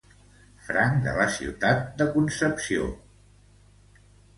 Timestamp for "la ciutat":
1.19-1.85